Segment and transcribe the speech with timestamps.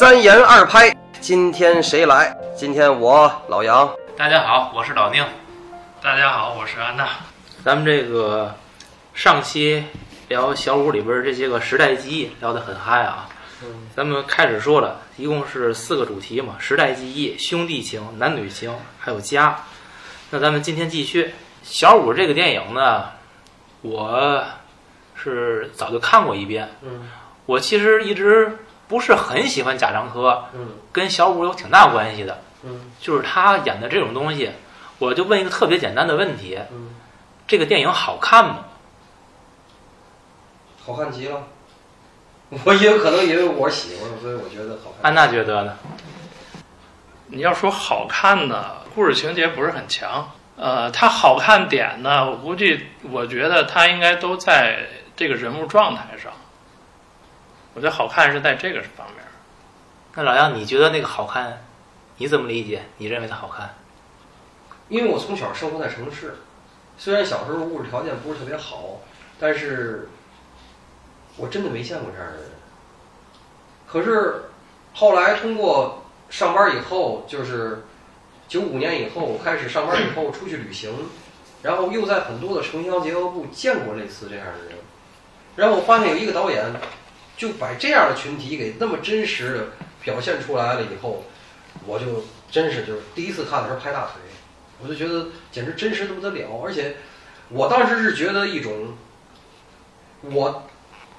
[0.00, 2.34] 三言二拍，今天谁来？
[2.56, 3.86] 今天我老杨。
[4.16, 5.22] 大家好，我是老宁。
[6.00, 7.06] 大家好，我是安娜。
[7.62, 8.54] 咱们这个
[9.12, 9.84] 上期
[10.28, 13.28] 聊小五里边这些个时代记忆聊得很嗨啊。
[13.94, 19.54] 咱们开始说了，一共是四个主题嘛：时代记忆、兄弟情、男女情，还有家。
[20.30, 23.04] 那咱们今天继续小五这个电影呢，
[23.82, 24.42] 我
[25.14, 26.70] 是早就看过一遍。
[26.80, 27.06] 嗯
[27.44, 28.56] 我其实一直
[28.90, 32.42] 不是很喜欢贾樟柯，嗯跟小五有挺大关系的。
[32.64, 34.50] 嗯就是他演的这种东西，
[34.98, 36.90] 我就问一个特别简单的问题：嗯，
[37.46, 38.64] 这个电影好看吗？
[40.84, 41.44] 好看极了。
[42.64, 45.08] 我也可能因为我喜欢，所以我觉得好看。
[45.08, 45.76] 安娜觉得呢？
[47.28, 50.28] 你要说好看呢，故事情节不是很强。
[50.56, 54.80] 呃，它好看点呢，我估计，我觉得它应该都在
[55.16, 56.32] 这个人物状态上。
[57.74, 59.24] 我觉得好看是在这个方面。
[60.14, 61.64] 那老杨，你觉得那个好看？
[62.16, 62.82] 你怎么理解？
[62.98, 63.74] 你认为它好看？
[64.88, 66.36] 因为我从小生活在城市，
[66.98, 69.00] 虽然小时候物质条件不是特别好，
[69.38, 70.08] 但是
[71.36, 72.50] 我真的没见过这样的人。
[73.86, 74.50] 可是
[74.92, 77.84] 后来通过上班以后，就是
[78.48, 80.92] 九五年以后我开始上班以后出去旅行，
[81.62, 84.78] 然后又在很多的城乡结合部见过类似这样的人，
[85.56, 86.64] 然后我发现有一个导演
[87.40, 89.66] 就把这样的群体给那么真实的
[90.04, 91.24] 表现出来了以后，
[91.86, 94.20] 我就真是就是第一次看的时候拍大腿。
[94.82, 96.96] 我就觉得简直真实的不得了，而且
[97.48, 98.94] 我当时是觉得一种，
[100.22, 100.68] 我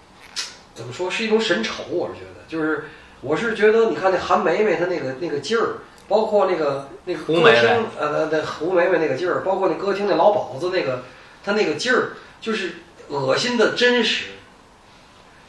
[0.76, 2.86] 怎么说是一种神丑，我是觉得，就是
[3.22, 5.78] 我是觉得，你看那韩梅梅她那个那个劲儿，
[6.08, 7.52] 包括那个那个歌胡梅
[8.00, 11.04] 呃，那胡梅梅那个劲儿，包括那歌厅那老鸨子那个
[11.44, 12.76] 他那个劲儿，就是
[13.10, 14.26] 恶心的真实，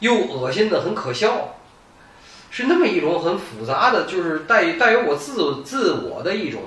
[0.02, 1.56] 又恶心的很可笑。
[2.50, 6.60] 是那么一种很复杂的，就是带带有我自自我的一种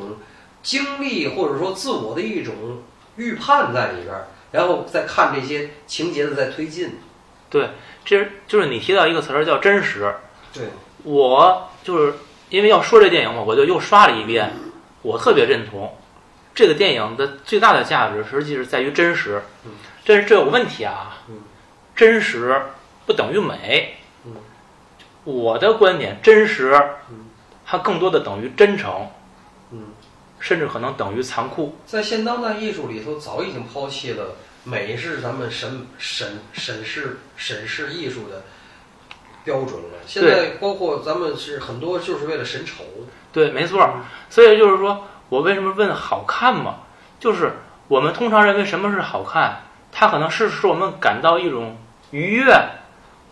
[0.63, 2.81] 经历，或者说自我的一种
[3.17, 6.97] 预判在里边儿，然后再看这些情节的在推进。
[7.51, 7.69] 对
[8.03, 10.15] 这就是你提到一个词儿叫真实。
[10.51, 10.63] 对，
[11.03, 12.15] 我就是
[12.49, 14.53] 因为要说这电影嘛，我就又刷了一遍。
[15.03, 15.95] 我特别认同
[16.55, 19.73] 这个电影的最大的价值，实际是在于真实嗯。
[20.03, 21.41] 但是这有个问题啊嗯，
[21.95, 22.59] 真实
[23.05, 24.33] 不等于美嗯。
[25.23, 26.71] 我的观点，真实
[27.09, 27.25] 嗯
[27.65, 29.09] 它更多的等于真诚，
[29.71, 29.87] 嗯，
[30.39, 31.75] 甚至可能等于残酷。
[31.85, 38.43] 在现当代艺术里头，早已经抛弃了美是咱们审审审视审视艺术的
[39.43, 39.97] 标准了。
[40.05, 42.83] 现在包括咱们是很多就是为了审丑。
[43.33, 43.95] 对，没错儿。
[44.29, 46.75] 所以就是说我为什么问好看嘛？
[47.19, 47.53] 就是
[47.87, 51.77] 我们通常认为什么是好看，它可能是使我们感到一种
[52.11, 52.53] 愉悦，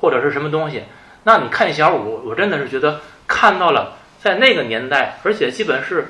[0.03, 0.84] 或者是什么东西。
[1.24, 6.09] 那你看小五，我真的是觉得看到了在那个年代，而且基本是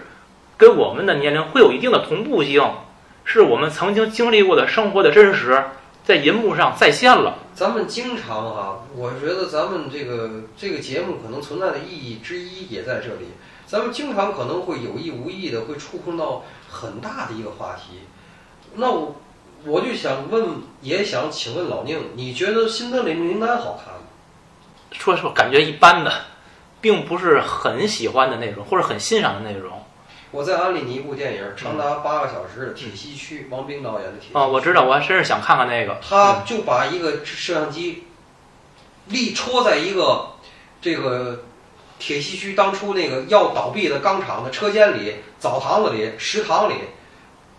[0.57, 2.67] 跟我们的年龄会有一定的同步性，
[3.23, 5.63] 是我们曾经经历过的生活的真实，
[6.03, 7.37] 在银幕上再现了。
[7.53, 13.27] 咱们经常哈、我觉得咱们这个这个节目可能存在的意义之一也在这里。
[13.67, 17.99] 咱们经常可能会有意无意的会触碰到很大的一个话题。
[18.73, 19.15] 那我
[19.65, 24.01] 我就想问，也想请问老宁，你觉得《新德里名单》好看吗？
[24.91, 26.11] 说实话，感觉一般的，
[26.81, 29.71] 并不是很喜欢的内容，或者很欣赏的内容。
[30.31, 34.33] 我在安利你一部电影，长达八个小时的《铁西区》，王冰导演的《铁西区》。
[34.39, 35.97] 哦，我知道，我还真是想看看那个。
[36.01, 38.03] 他就把一个摄像机
[39.07, 40.27] 立戳在一个
[40.81, 41.43] 这个
[41.99, 46.73] 铁西区当初那个要倒闭的钢厂的车间里、澡堂子里、食堂里，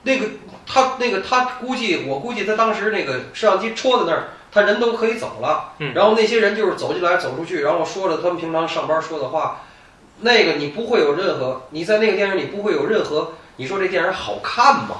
[0.04, 0.26] 那个
[0.66, 5.72] 他那个他估计，我估计他当时那个摄像机戳在那儿，他人都可以走了。
[5.80, 9.62] 嗯然后那些人就是走进来走出去，然后说了他们平常上班说的话，
[10.20, 14.96] 那个你不会有任何，你在那个电影里不会有任何，你说这电影好看吗？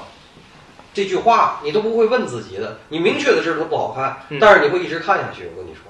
[0.93, 5.49] 这句话你都不会问自己的，你明确的知道它不好看，嗯但是你会一直看下去。
[5.55, 5.83] 我跟你说，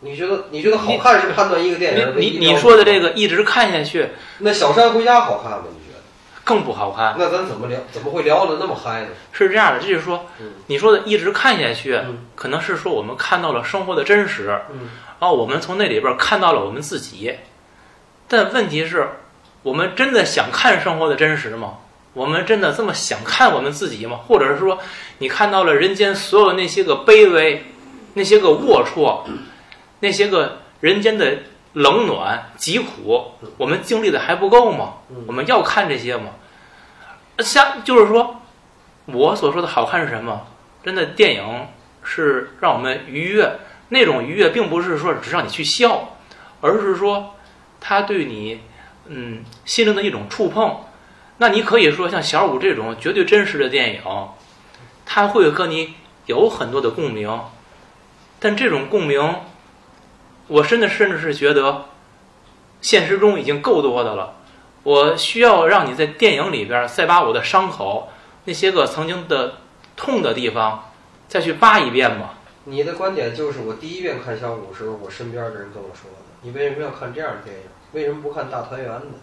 [0.00, 4.08] 你觉得你觉得好看是判断一个电影你你说的这个一直看下去
[4.38, 5.64] 那小山回家好看吗？
[6.48, 7.14] 更不好看。
[7.18, 7.78] 那咱怎么聊？
[7.92, 9.08] 怎么会聊的那么嗨呢？
[9.32, 14.88] 是这样的，这就是说嗯，你说的一直看下去，嗯可能是说我们看到了生活的真实，嗯
[15.20, 17.34] 然后我们从那里边看到了我们自己。
[18.26, 19.08] 但问题是，
[19.62, 21.74] 我们真的想看生活的真实吗？
[22.14, 24.20] 我们真的这么想看我们自己吗？
[24.26, 24.78] 或者是说，
[25.18, 27.64] 你看到了人间所有那些个卑微，
[28.14, 29.20] 那些个龌龊，
[30.00, 31.38] 那些个人间的
[31.78, 34.94] 冷暖疾苦，我们经历的还不够吗？
[35.28, 36.30] 我们要看这些吗？
[37.38, 38.40] 像就是说，
[39.06, 40.48] 我所说的好看是什么？
[40.82, 41.68] 真的电影
[42.02, 43.60] 是让我们愉悦，
[43.90, 46.16] 那种愉悦并不是说只让你去笑，
[46.60, 47.36] 而是说
[47.80, 48.60] 它对你
[49.06, 50.80] 嗯心灵的一种触碰。
[51.36, 54.02] 那你可以说像小五这种绝对真实的电影，
[55.06, 55.94] 它会和你
[56.26, 57.40] 有很多的共鸣，
[58.40, 59.36] 但这种共鸣，
[60.48, 61.84] 我真的甚至是觉得
[62.80, 64.34] 现实中已经够多的了。
[64.82, 68.08] 我需要让你在电影里边再把我的伤口
[68.44, 69.58] 那些个曾经的
[69.96, 70.90] 痛的地方
[71.28, 72.30] 再去扒一遍吗？
[72.64, 77.62] 你的观点就是我第一遍看小五时候，我身边的人跟我说的，你为什么要看这样的电影？
[77.92, 79.18] 为什么不看大团圆呢？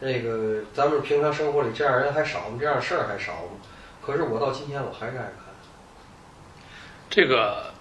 [0.00, 2.56] 那个咱们平常生活里这样人还少吗？
[2.58, 3.60] 这样事儿还少吗？
[4.04, 5.44] 可是我到今天我还是爱看。
[7.10, 7.73] 这个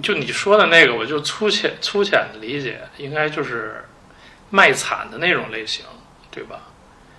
[0.00, 3.84] 就你说的那个，我就粗浅粗浅的理解，应该就是
[4.50, 5.84] 卖惨的那种类型，
[6.30, 6.60] 对吧？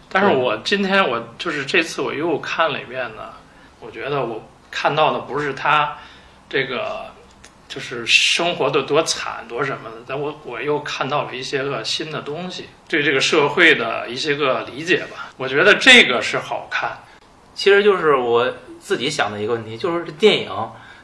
[0.09, 3.33] 但是我今天我就是这次我又看了一遍呢，
[3.79, 5.97] 我觉得我看到的不是他
[6.47, 7.07] 这个
[7.67, 15.31] 就是生活的多惨多什么的，但我我又看到了一些个新的东西，对这个社会的一些个理解吧。
[15.37, 16.97] 我觉得这个是好看。
[17.55, 20.51] 其实就是我自己想的一个问题，就是这电影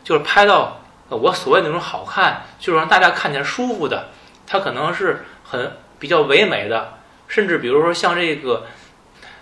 [0.04, 0.79] 就是拍到呃
[1.18, 4.10] 我所谓那种好看，就是让大家看起来舒服的，
[4.46, 8.66] 它可能是很比较唯美的，甚至比如说像这个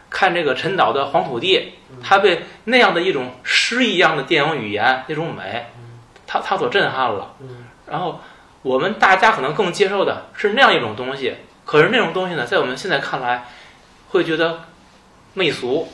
[0.09, 1.57] 看这个陈导的《黄土地》，
[2.03, 5.67] 他被那样的一种诗一样的电影语言那种美，
[6.25, 7.35] 他他所震撼了。
[7.41, 8.19] 嗯然后
[8.63, 13.45] 我们大家可能更接受的是那样一种东西，可是那种东西呢，在我们现在看来，
[14.09, 14.63] 会觉得
[15.33, 15.87] 媚俗，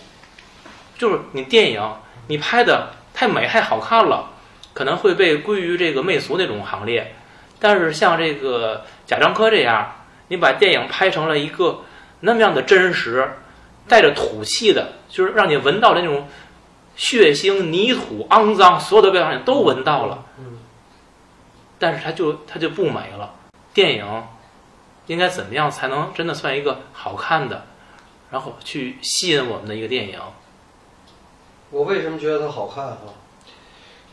[0.98, 1.88] 就是你电影
[2.28, 4.32] 你拍的太美太好看了，
[4.74, 7.16] 可能会被归于这个媚俗那种行列。
[7.60, 9.96] 但是像这个贾樟柯这样，
[10.28, 11.82] 你把电影拍成了一个
[12.20, 13.38] 那么样的真实，
[13.88, 16.28] 带着土气的，就是让你闻到的那种
[16.96, 20.26] 血腥、泥土、肮脏，所有的味道你都闻到了。
[20.38, 20.58] 嗯，
[21.80, 23.34] 但是它就它就不美了。
[23.74, 24.24] 电影
[25.08, 27.66] 应该怎么样才能真的算一个好看的，
[28.30, 30.20] 然后去吸引我们的一个电影？
[31.72, 32.98] 我为什么觉得它好看啊？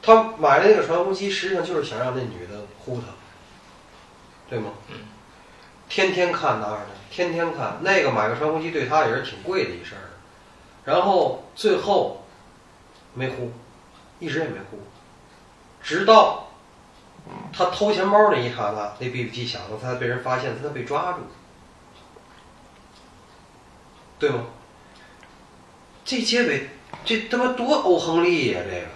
[0.03, 3.09] 他买了那个传呼机，实际上就是想让那女的呼他，
[4.49, 4.71] 对吗？
[4.89, 4.97] 嗯。
[5.89, 10.15] 天天看那二的，天天看那个买个传呼机对他也是挺贵的一事儿。
[10.85, 12.25] 然后最后
[13.13, 13.51] 没呼，
[14.21, 14.79] 一直也没呼，
[15.83, 16.49] 直到
[17.53, 21.19] 他偷钱包那一刹那，那 BB 机响了，他才被人发现，他才被抓住，
[24.21, 24.45] 对吗？
[26.05, 26.69] 这结尾
[27.05, 28.87] 这他妈多欧亨利呀、这个，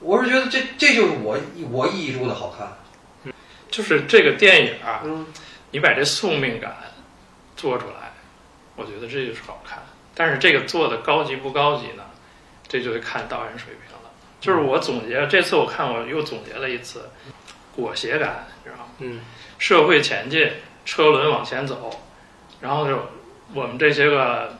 [0.00, 1.38] 我是觉得这这就是我
[1.70, 3.34] 我意义中的好看。
[3.70, 5.24] 就是这个电影啊，嗯，
[5.70, 6.74] 你把这宿命感
[7.54, 8.12] 做出来，
[8.74, 9.78] 我觉得这就是好看。
[10.12, 12.02] 但是这个做的高级不高级呢？
[12.66, 14.10] 这就得看导演水平了。
[14.40, 17.08] 就是我总结，这次我看我又总结了一次，
[17.72, 18.90] 裹挟感，你知道吗？
[18.98, 19.20] 嗯，
[19.58, 20.50] 社会前进，
[20.84, 21.90] 车轮往前走，
[22.60, 22.98] 然后就
[23.54, 24.58] 我们这些个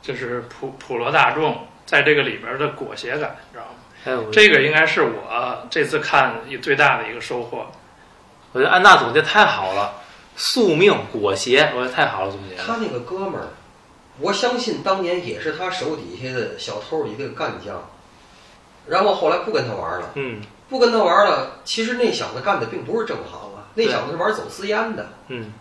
[0.00, 3.74] 就是普普罗大众在这个里边的裹挟感，你知道吗？
[4.32, 7.66] 这个应该是我这次看最大的一个收获。
[8.52, 9.94] 我觉得安娜总结太好了，
[10.36, 12.56] 宿命裹挟，我觉得太好了，总结。
[12.56, 13.48] 他那个哥们儿，
[14.18, 17.88] 我相信当年也是他手底下的小偷一个干将，
[18.86, 21.60] 然后后来不跟他玩了，嗯不跟他玩了。
[21.64, 25.08] 其实那小子干的并不是正行啊，那小子是玩走私烟的。
[25.28, 25.52] 嗯，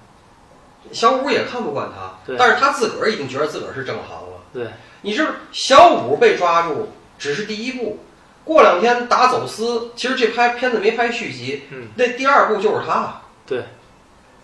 [0.92, 4.42] 小五也看不惯他，但是他自个儿已经觉得自个儿是正行了。
[4.54, 4.68] 对，
[5.02, 8.00] 你是，小五被抓住只是第一步，
[8.44, 13.22] 过两天打走私，其实这拍片子没拍续集，嗯，那第二部就是他。
[13.46, 13.64] 对，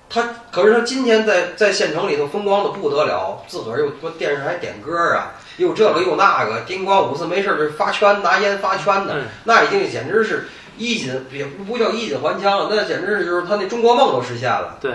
[0.09, 14.77] 他可是他今天在在县城里头风光的不得了，自个儿又说电视台点歌啊，又这个又那个，叮咣五四没事儿就发圈拿烟发圈的，嗯那已经简直是衣锦也不不叫衣锦还乡了，那简直是就是他那中国梦都实现了。
[14.79, 14.93] 对，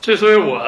[0.00, 0.60] 这所以我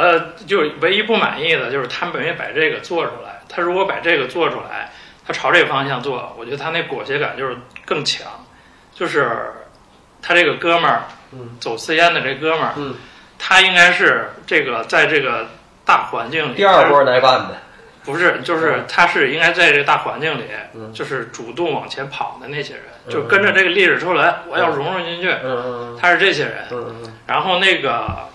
[0.46, 3.40] 就唯一不满意的就是他没把这个做出来。
[3.48, 4.92] 他如果把这个做出来，
[5.30, 7.56] 他朝这个方向做，我觉得他那裹挟感就是
[7.86, 8.26] 更强。
[8.92, 9.52] 就是
[10.20, 11.56] 他这个哥们儿嗯。
[11.60, 12.96] 走私烟的这哥们儿，嗯，
[13.38, 15.46] 他应该是这个在这个
[15.84, 17.56] 大环境里，第二波来办的，
[18.04, 20.44] 不是，就是他是应该在这个大环境里，
[20.74, 20.92] 嗯。
[20.92, 26.66] 就是主动往前跑的那些人，嗯就跟着这个历史车轮，我要融入进去，嗯嗯他是这些人。
[26.72, 27.16] 嗯嗯。
[27.26, 28.28] 然后那个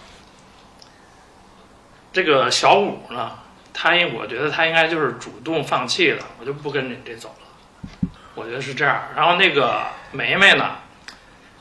[2.14, 3.32] 这个小五呢，
[3.78, 9.04] 他应我觉得他应该就是主动放弃了，我就不跟你这走了，我觉得是这样。
[9.16, 9.82] 然后那个
[10.14, 10.78] 梅梅呢，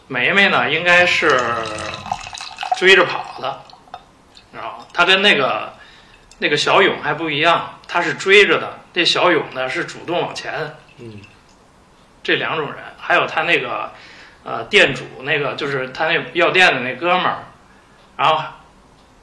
[0.06, 1.28] 梅梅呢应该是
[2.76, 3.62] 追着跑的，
[4.52, 4.86] 知道吗？
[4.92, 5.74] 他跟那个
[6.38, 11.20] 那个小勇还不一样，他是追着的，这小勇呢是主动往前，嗯
[12.22, 13.92] 这两种人，还有他那个
[14.44, 17.38] 呃店主那个就是他那药店的那哥们儿，
[18.16, 18.42] 然后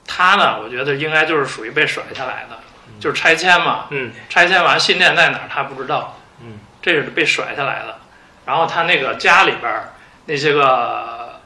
[0.05, 2.59] 他呢，我觉得应该就是属于被甩下来的，
[3.01, 7.97] 就是拆迁嘛，嗯拆迁完新店在哪儿他不知道，嗯，这是被甩下来的。
[8.45, 9.91] 然后他那个家里边儿
[10.25, 11.39] 那些个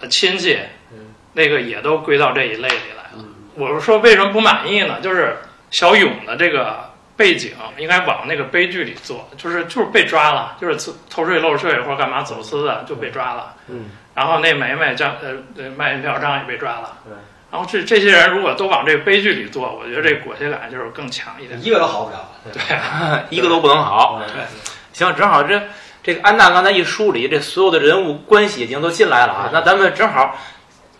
[0.00, 0.58] 呃亲戚，
[0.92, 3.14] 嗯那个也都归到这一类里来了。
[3.14, 5.00] 嗯我是说为什么不满意呢？
[5.00, 5.38] 就是
[5.70, 13.54] 小勇的这个背景应该往那个悲剧里做，就是就是被抓了，就是偷偷税漏税或者干嘛走私的就被抓了。
[13.68, 16.98] 嗯，然后那梅梅张呃呃卖淫嫖娼也被抓了。
[17.04, 17.14] 对。
[17.56, 21.58] 然后这这些人如果都往这个悲剧里做，我觉得这裹挟感就是更强一点。
[21.64, 22.28] 一个都好不了。
[22.52, 22.60] 对
[23.34, 24.20] 一个都不能好。
[24.34, 24.44] 对
[24.92, 25.58] 行，正好这
[26.02, 29.48] 这个安娜刚才一梳理，这所有的人物关系已经都进来了啊。
[29.54, 30.36] 那咱们正好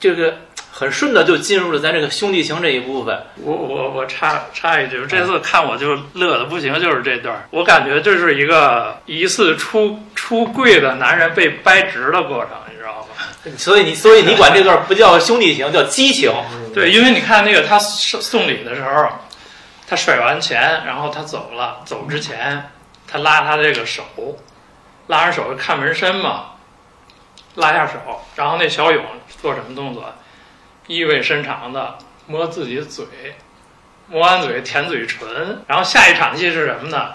[0.00, 0.34] 这个
[0.72, 3.22] 很顺的就进入了咱这个兄弟情这一部分。
[3.42, 12.52] 我我我插插一句，这次看我就乐的不行，就是这段儿，我感觉这是一个疑似出出柜的男人被掰直的过程？
[13.56, 16.32] 所以你所以你管这段不叫兄弟情， 叫激情。
[16.74, 19.08] 对，因为你看那个他送送礼的时候，
[19.86, 22.70] 他甩完钱，然后他走了，走之前
[23.06, 24.04] 他拉他这个手，
[25.06, 26.46] 拉着手看纹身嘛，
[27.54, 29.04] 拉下手，然后那小勇
[29.40, 30.04] 做什么动作？
[30.88, 33.04] 意味深长的摸自己嘴，
[34.08, 37.14] 摸完嘴舔嘴唇，然后下一场戏是什么呢？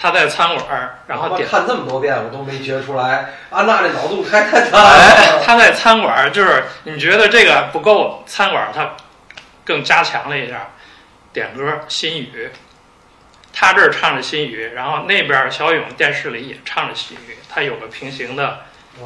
[0.00, 5.42] 他在餐馆儿，然后点看这么多遍，我都没觉出来，安娜这脑洞开太大哎，了。
[5.44, 8.92] 他在餐馆儿就是你觉得这个不够，餐馆儿他
[9.64, 10.68] 更加强了一下，
[11.32, 12.48] 点歌心语，
[13.52, 18.60] 他这儿唱着心语，然后那边儿小勇电视里也唱着心语，他有个平行的。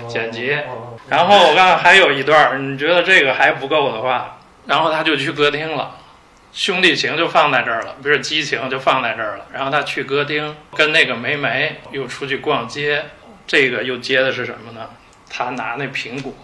[0.09, 5.97] 剪辑哦，然后我看还有一段儿，你觉得这个还不够的话，然后他就去歌厅了。
[6.53, 9.47] 兄弟情就放在这儿了，不是激情就放在这儿了。
[9.53, 13.05] 然后他去歌厅，跟那个梅梅又出去逛街，
[13.47, 14.91] 这个又接的是什么呢？
[15.31, 16.35] 他拿那苹果，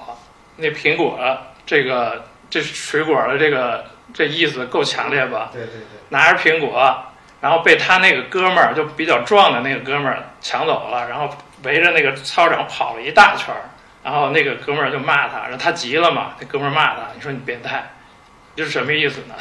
[0.56, 1.18] 那苹果
[1.66, 3.84] 这个这水果的这个
[4.14, 5.50] 这意思够强烈吧？
[5.52, 7.04] 对对对，拿着苹果，
[7.42, 11.28] 然后被他那个哥们儿就比较壮的那个哥们儿抢走了，然后
[11.64, 13.68] 围着那个操场跑了一大圈儿，
[14.02, 17.97] 然后那个哥们儿就骂他，然后他急了嘛，那哥们儿骂他，你说你变态，这
[18.64, 19.34] 是什么意思呢？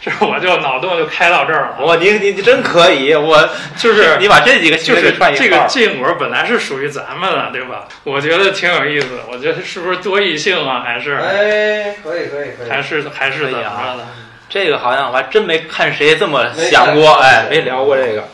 [0.00, 5.64] 这 我就脑洞就开到这儿了，我，你你你真可以，我 就是你把这几个就是这个。
[5.68, 7.86] 禁果本来是属于咱们的，对吧？
[8.04, 14.06] 我觉得挺有意思的，我觉得是不是多异性啊，还是、哎，可以可以可以，还是还是怎么着的？
[14.48, 18.28] 这个好像我还真没看谁这么想过，哎，没聊过这个。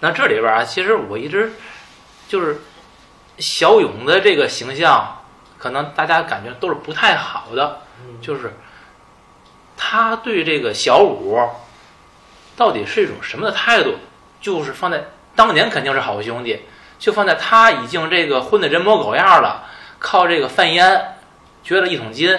[0.00, 1.52] 那这里边啊，其实我一直
[2.26, 2.60] 就是
[3.38, 5.22] 小勇的这个形象，
[5.58, 7.91] 可能大家感觉都是不太好的，嗯
[8.22, 8.54] 就是
[9.76, 11.38] 他对这个小五
[12.56, 13.96] 到底是一种什么的态度？
[14.40, 15.04] 就是放在
[15.36, 16.60] 当年肯定是好兄弟，
[16.98, 21.16] 就放在他已经这个混得人模狗样了，靠这个贩烟
[21.64, 22.36] 撅了一桶金，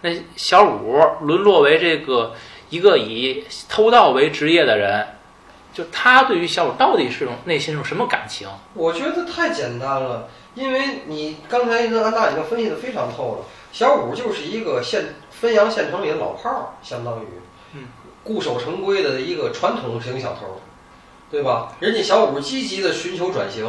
[0.00, 2.34] 那小五沦落为这个
[2.70, 5.06] 一个以偷盗为职业的人，
[5.74, 8.48] 就他对于小五到底是种内心是种什么感情？
[8.72, 13.44] 我觉得太简单了，因为你刚才跟安娜已经分析的非常透了。
[13.72, 15.04] 小五就是一个现
[15.42, 17.26] 汾阳县城里的老炮儿，相当于，
[17.74, 17.88] 嗯，
[18.22, 20.60] 固守成规的一个传统型小偷，
[21.30, 21.72] 对吧？
[21.80, 23.66] 人家小五积极的寻求转型，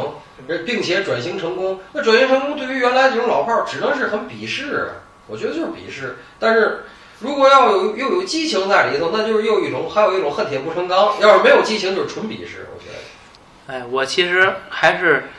[0.48, 1.80] 人并且转型成功。
[1.92, 4.92] 那转型成功对于原来这种老炮儿只能是很鄙视，
[5.26, 6.18] 我觉得就是鄙视。
[6.38, 6.84] 但是
[7.20, 11.16] 如果要有又有激情在里头，那就是又一种还有一种恨铁不成钢。
[11.20, 12.68] 要是没有激情，就是纯鄙视。
[12.72, 13.74] 我觉得。
[13.74, 15.30] 哎，我其实还是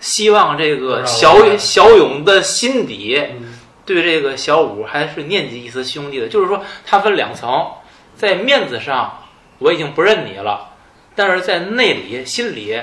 [0.00, 3.47] 希望这个小小勇的心底嗯
[3.94, 7.72] 对这个小五还是念及一丝兄弟的，就是说他分两层，
[8.14, 9.22] 在面子上
[9.58, 10.74] 我已经不认你了，
[11.14, 12.78] 但是在内里心里，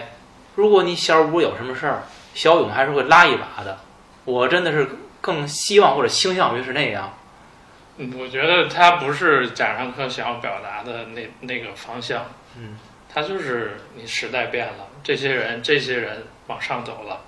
[0.56, 3.78] 如果你小五有什么事儿，小勇还是会拉一把的。
[4.24, 4.90] 我真的是
[5.22, 7.14] 更希望或者倾向于是那样。
[7.98, 12.26] 嗯我觉得他不是贾樟柯想要表达的那那个方向，
[12.58, 12.80] 嗯，
[13.14, 17.22] 他就是你时代变了，这些人这些人往上走了，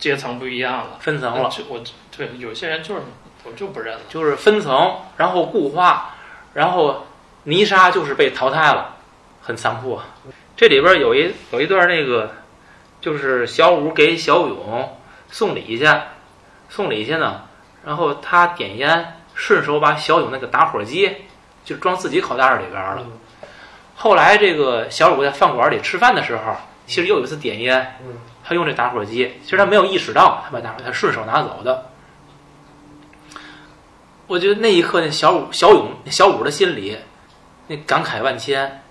[0.00, 1.80] 阶层不一样了，分层了，就我
[2.16, 3.02] 对有些人就是
[3.44, 6.16] 我就不认了，就是分层，然后固化，
[6.54, 7.06] 然后
[7.44, 8.96] 泥沙就是被淘汰了，
[9.42, 10.06] 很残酷啊。
[10.56, 12.32] 这里边有一有一段那个，
[13.00, 14.98] 就是小五给小勇
[15.30, 15.86] 送礼去，
[16.68, 17.42] 送礼去呢，
[17.84, 21.14] 然后他点烟，顺手把小勇那个打火机
[21.64, 23.06] 就装自己口袋里边了。
[23.96, 31.90] 后来这个小五在饭馆里吃饭的时候，其实又有一次点烟，嗯他用这打火机，其实他没有意识到，他把打火他顺手拿走的。
[34.26, 36.98] 我觉得那一刻，那小五小勇小五的心里，
[37.66, 38.82] 那感慨万千。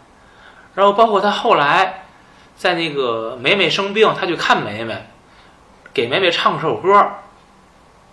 [0.76, 2.06] 然后包括他后来
[2.56, 5.08] 在那个梅梅生病，他去看梅梅，
[5.94, 7.12] 给梅梅唱首歌，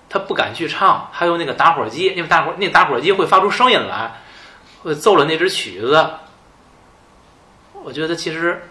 [0.08, 4.22] 他不敢去唱，还有那个打火机，因为打火那打火机会发出声音来，
[4.82, 6.08] 会奏了那支曲子。
[7.82, 8.68] 我觉得其实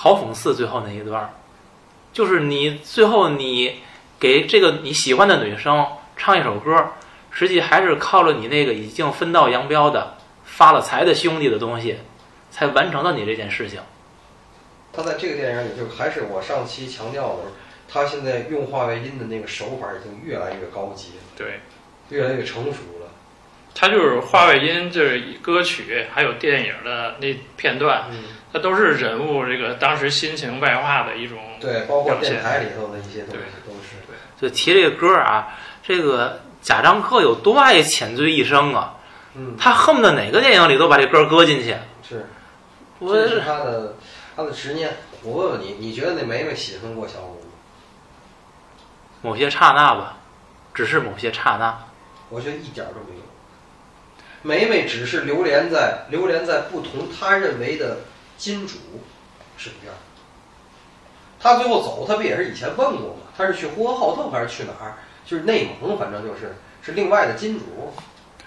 [0.00, 1.30] 好讽刺最后那一段儿，
[2.12, 3.80] 就是你最后你
[4.20, 5.84] 给这个你喜欢的女生
[6.16, 6.92] 唱一首歌，
[7.32, 10.14] 实际还是靠着你那个已经分道扬镳的
[10.44, 11.98] 发了财的兄弟的东西，
[12.52, 13.80] 才完成了你这件事情。
[14.92, 17.50] 他在这个电影里，就还是我上期强调的，
[17.92, 21.58] 他现在用话外音的那个手法已经越来越高级了，对，
[22.10, 23.10] 越来越成熟了。
[23.74, 31.38] 他就是画外音，就是歌曲还有电影的那片段，嗯，它都是人物这个当时心情外化的一种。
[31.60, 33.96] 对，包括电台里头的一些东西都是。
[34.06, 35.48] 对就提这个歌啊，
[35.82, 38.96] 这个贾樟柯有多爱浅醉一生啊，
[39.34, 41.74] 嗯，他恨不得哪个电影里都把这歌搁进去。
[42.08, 42.26] 是，
[43.00, 43.96] 我这是他的
[44.36, 44.96] 他的执念。
[45.22, 47.50] 我问问你，你觉得那梅梅喜欢过小五吗？
[49.22, 50.18] 某些刹那吧，
[50.72, 51.76] 只是某些刹那。
[52.28, 53.22] 我觉得一点儿都没有。
[54.42, 57.96] 梅梅只是流连在流连在不同他认为的
[58.38, 58.78] 金主
[59.58, 59.92] 身边。
[61.38, 63.20] 他最后走，他不也是以前问过吗？
[63.36, 64.96] 他是去呼和浩特还是去哪儿？
[65.26, 67.64] 就是内蒙，反正就是是另外的金主。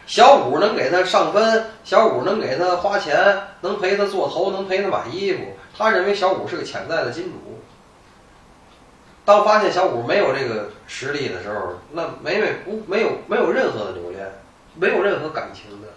[0.07, 5.39] 小五能给他上分，小五能给他花钱，能陪他做头，能陪他买衣服。
[5.77, 7.62] 他认为小五是个潜在的金主。
[9.24, 14.29] 当发现小五没有这个实力的时候，那梅梅不没有没有任何的留恋，
[14.75, 15.88] 没有任何感情的，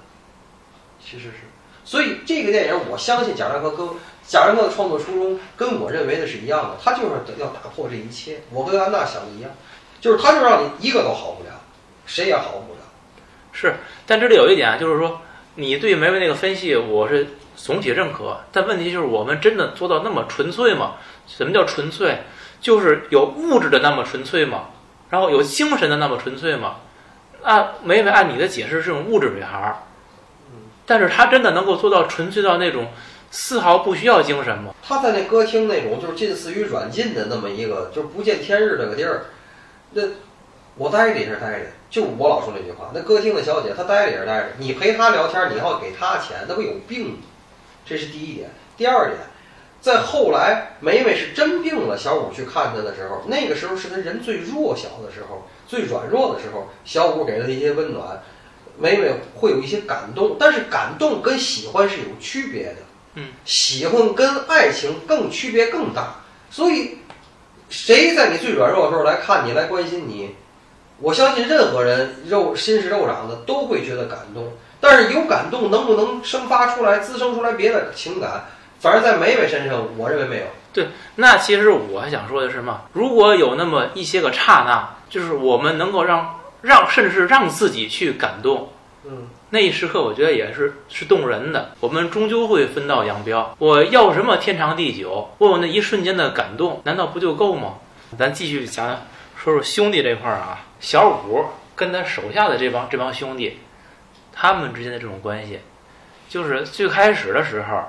[1.01, 1.39] 其实是。
[1.85, 3.87] 所以这个电影，我相信贾樟柯跟
[4.27, 8.41] 贾樟柯的创作初衷跟我认为的是一样的，他就是要打破这一切。
[8.51, 9.51] 我跟安娜想的一样，
[10.01, 11.61] 就是他就让你一个都好不了，
[12.07, 12.81] 谁也好不了。
[13.53, 13.75] 是，
[14.07, 15.21] 但这里有一点，就是说
[15.57, 18.41] 你对梅梅那个分析，我是总体认可。
[18.51, 20.95] 但问题就是，我们真的做到那么纯粹吗？
[21.27, 22.19] 什么叫纯粹？
[22.61, 24.71] 就是有物质的那么纯粹吗？
[25.11, 26.77] 然后有精神的那么纯粹吗？
[27.43, 29.77] 按梅梅按你的解释是种物质女孩儿，
[30.87, 32.89] 但是他真的能够做到纯粹到那种
[33.31, 34.75] 丝毫不需要精神吗？
[34.83, 39.27] 他在那歌厅那种就是近似于软禁的那么一个，就是不见天日那个地儿，
[39.93, 40.03] 那
[40.77, 47.17] 我待着也是待着，就我老说那句话，那歌厅的小姐她待着也是待着，你陪她聊天，你要给她钱，那不有病吗？
[47.87, 48.51] 这是第一点。
[48.77, 49.19] 第二点，
[49.81, 58.23] 在后来梅梅是真病了，小五去看她的时候，那个时候是她人最弱小的时候，最软弱的时候，小五给她一些温暖，
[58.79, 62.77] 梅梅会有一些感动，但是感动跟喜欢是有区别的。
[63.15, 66.17] 嗯，喜欢跟爱情更区别更大，
[66.51, 66.99] 所以
[67.69, 70.35] 谁在你最软弱的时候来看你，来关心你，
[70.99, 74.53] 我相信任何人肉心是肉长的都会觉得感动。
[74.81, 78.45] 但是有感动能不能生发出来、滋生出来别的情感，
[78.81, 80.47] 反而在美美身上，我认为没有。
[80.73, 82.83] 对那其实我还想说的是什么？
[82.93, 88.73] 如果有那么一些个刹那，就是我们能够让让甚至是让自己去感动，
[89.05, 91.73] 嗯，那一时刻，我觉得也是是动人的。
[91.81, 93.55] 我们终究会分道扬镳。
[93.59, 95.31] 我要什么天长地久？
[95.37, 97.75] 我有那一瞬间的感动，难道不就够吗？
[98.19, 99.03] 咱继续讲，
[99.37, 103.59] 说说兄弟这块儿啊，小五跟他手下的这帮这帮兄弟，
[104.33, 105.61] 他们之间的这种关系，
[106.31, 107.85] 就是最开始的时候，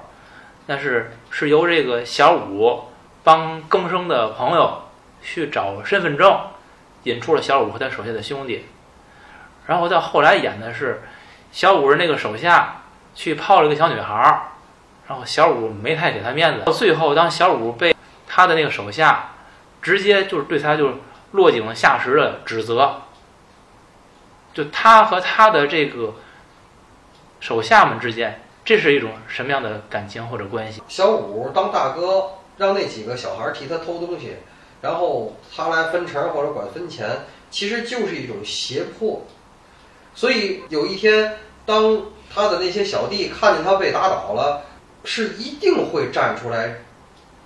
[0.66, 2.82] 那是是由这个小五
[3.24, 4.82] 帮更生的朋友
[5.22, 6.38] 去找身份证，
[7.06, 8.66] 引出了小五和他手下的兄弟，
[9.66, 11.02] 然后到后来演的是。
[11.52, 12.82] 小五是那个手下
[13.14, 14.42] 去泡了一个小女孩儿，
[15.08, 16.64] 然后小五没太给他面子。
[16.66, 17.96] 到最后，当小五被
[18.28, 19.30] 他的那个手下
[19.82, 20.96] 直接就是对他就是
[21.32, 23.04] 落井下石的指责，
[24.54, 26.16] 就他和他的这个
[27.40, 30.84] 手下们之间，这是一种什么样的感情或者关系？
[30.90, 34.40] 小五当大哥，让那几个小孩替他偷东西，
[34.86, 37.10] 然后他来分成或者管分钱，
[37.50, 39.26] 其实就是一种胁迫。
[40.14, 44.62] 所以有一天，当他的那些小弟看见他被打倒了，
[45.04, 46.82] 是一定会站出来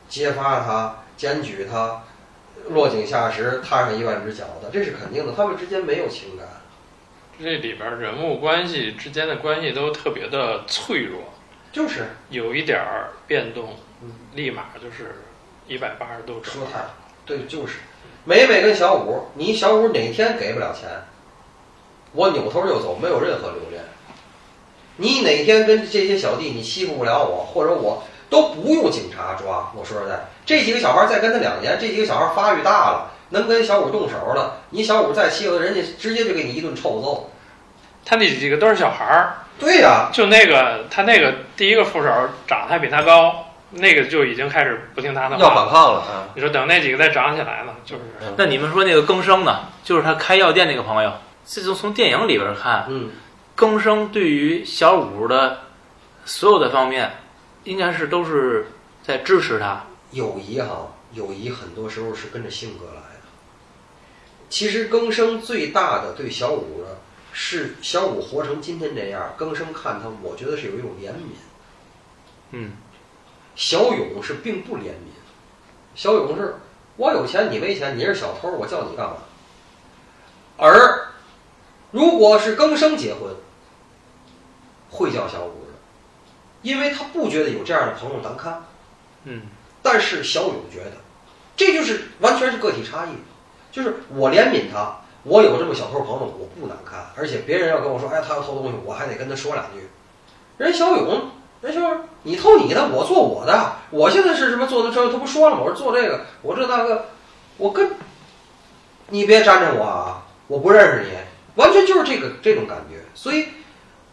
[0.10, 2.04] 揭发他、检举他、
[2.68, 5.32] 落井下石、踏上一万只脚的，这是肯定的。
[5.32, 6.46] 他们之间没有情感。
[7.42, 11.22] 这里边人物关系之间的关系都特别的脆弱，
[11.72, 15.16] 就是有一点儿变动嗯，立马就是
[15.68, 16.80] 一百八十度转说太
[17.30, 17.76] 对，就是
[18.26, 20.90] 美美跟小五，你小五哪天给不了钱，
[22.12, 23.84] 我扭头就走，没有任何留恋。
[24.98, 29.72] 你哪天跟这些小弟你欺负不了我，或者我都不用警察抓。
[29.78, 37.30] 我说实在，这几个小孩再跟他两年，这几个小孩发育大了，能跟小五动手了，你小五再欺负他，人家直接就给你一顿臭揍。
[38.04, 42.10] 他那几个都是小孩儿，对呀、就那个他那个第一个副手
[42.48, 45.56] 长得还比他高，那个就已经开始不听他的话了。
[45.56, 46.30] 反抗了啊。
[46.36, 48.02] 你说等那几个再长起来呢，就是
[48.38, 49.70] 那你们说那个更生呢？
[49.84, 51.14] 就是他开药店那个朋友，
[51.46, 53.10] 这就从电影里边看，嗯，
[53.56, 55.62] 更生对于小五的
[56.26, 57.12] 所有的方面，
[57.64, 58.68] 应该是都是
[59.04, 59.84] 在支持他。
[60.12, 63.20] 友谊哈，友谊很多时候是跟着性格来的。
[64.50, 66.98] 其实更生最大的对小五呢
[67.32, 71.36] 是小五活成今天这样，更生看他，我觉得是有一种怜悯。
[72.52, 72.72] 嗯，
[73.60, 75.12] 小勇是并不怜悯，
[75.94, 76.56] 小勇是
[76.96, 79.18] 我有钱你没钱，你是小偷，我叫你干嘛？
[80.56, 81.10] 而
[81.92, 83.36] 如果是更生结婚，
[84.90, 85.74] 会叫小五的，
[86.62, 88.64] 因为他不觉得有这样的朋友难堪。
[89.26, 89.42] 嗯，
[89.84, 90.94] 但是小勇觉得，
[91.58, 93.10] 这就是完全是个体差异，
[93.74, 99.90] 就是我怜悯他，我有这么小偷朋友，我不难堪，而且别人要跟我说，哎，他要偷东西，我还得跟他说两句。
[100.58, 105.62] 人小勇，人小勇，你偷你的，我做我的，我现在是什么做的这，他不说了吗？
[105.64, 107.06] 我说做这个，我这那个，
[107.58, 107.92] 我跟，
[109.10, 111.18] 你别沾着我啊，我不认识你，
[111.56, 113.48] 完全就是这个这种感觉，所以。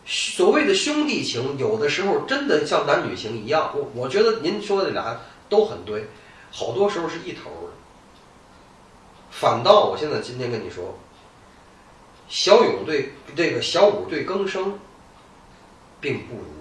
[0.08, 3.72] 所谓的兄弟情，有的时候真的像男女情一样。
[3.74, 6.06] 我我觉得您说的俩都很对，
[6.52, 7.72] 好多时候是一头的。
[9.32, 10.96] 反倒我现在今天跟你说，
[12.28, 14.78] 小勇对这个小五对更生，
[16.00, 16.55] 并不如，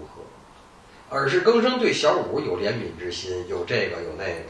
[1.08, 4.40] 而是更生对小五有怜悯之心，有这个有那个。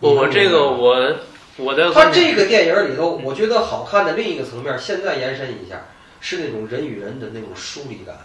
[0.00, 1.16] 我我这个我
[1.56, 5.82] 我的他这个电影里头，我觉得好看的另一个层面，现在延伸一下，
[6.20, 8.16] 是那种人与人的那种疏离感，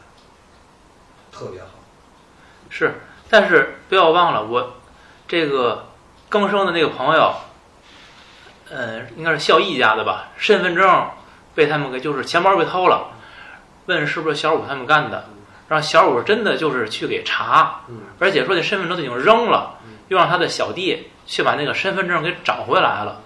[1.32, 1.68] 特别好。
[2.70, 2.96] 是，
[3.30, 4.76] 但是不要忘了，我
[5.28, 5.88] 这个
[6.30, 7.34] 更生的那个朋友，
[8.70, 10.32] 呃，应该是孝义家的吧？
[10.38, 11.10] 身份证
[11.54, 13.12] 被他们给就是钱包被偷了，
[13.86, 15.30] 问是不是小五他们干的，
[15.68, 23.22] 让小五真的就是去给查，嗯而且说这身份证都已经扔了嗯，又让他的小弟去把那个身份证给找回来了，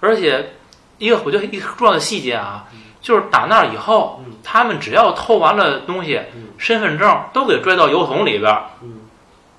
[0.00, 0.52] 而且
[0.98, 2.66] 一个我觉得一个重要的细节啊，
[3.00, 8.54] 就是打那儿以后，嗯他们只要偷完了东西，嗯身份证都给拽到油桶里边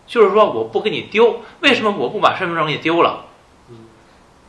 [0.05, 3.25] 就是说我不给你丢，为什么我不把身份证给你丢了？
[3.69, 3.77] 嗯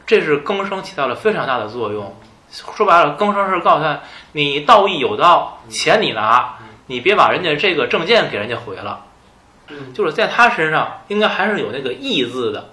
[0.05, 2.15] 这是更生起到了非常大的作用。
[2.51, 4.01] 说白了，更生是告诉他，
[4.33, 6.59] 你道义有道，钱你拿，
[6.93, 9.07] 你别把人家这个证件给人家毁了。
[9.69, 12.69] 嗯就是在他身上应该还是有那个义字的，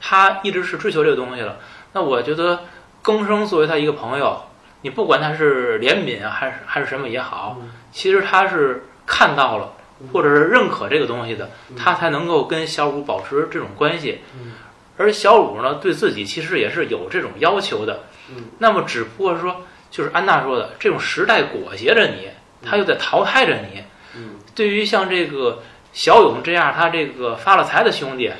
[0.00, 1.58] 他一直是追求这个东西了。
[1.92, 2.64] 那我觉得
[3.02, 4.40] 更生作为他一个朋友，
[4.80, 14.20] 你不管他是怜悯啊，还是还是什么也好，嗯其实他是看到了嗯或者是认可这个东西的，嗯他才能够跟小五保持这种关系。
[14.34, 14.52] 嗯
[14.96, 18.04] 而小五呢，对自己其实也是有这种要求的。
[18.30, 22.28] 嗯那么只不过说，就是安娜说的，这种时代裹挟着你，
[22.62, 23.82] 他又在淘汰着你。
[24.16, 28.32] 嗯对于像这个小勇这样，他这个发了财的兄弟，